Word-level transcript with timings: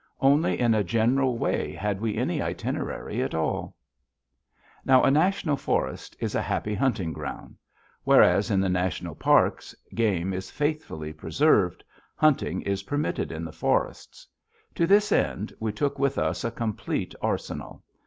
Only 0.19 0.59
in 0.59 0.73
a 0.73 0.83
general 0.83 1.37
way 1.37 1.73
had 1.73 2.01
we 2.01 2.17
any 2.17 2.41
itinerary 2.41 3.21
at 3.21 3.35
all. 3.35 3.75
Now 4.83 5.03
a 5.03 5.11
National 5.11 5.55
Forest 5.55 6.15
is 6.19 6.33
a 6.33 6.41
happy 6.41 6.73
hunting 6.73 7.13
ground. 7.13 7.55
Whereas 8.03 8.49
in 8.49 8.61
the 8.61 8.67
National 8.69 9.13
Parks 9.13 9.75
game 9.93 10.33
is 10.33 10.49
faithfully 10.49 11.13
preserved, 11.13 11.83
hunting 12.15 12.63
is 12.63 12.81
permitted 12.81 13.31
in 13.31 13.45
the 13.45 13.51
forests. 13.53 14.25
To 14.73 14.87
this 14.87 15.11
end, 15.11 15.53
we 15.59 15.71
took 15.71 15.99
with 15.99 16.17
us 16.17 16.43
a 16.43 16.49
complete 16.49 17.13
arsenal. 17.21 17.83